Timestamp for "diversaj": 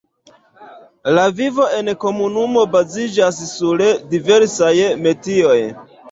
4.15-4.71